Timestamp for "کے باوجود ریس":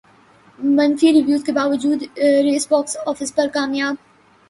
1.43-2.67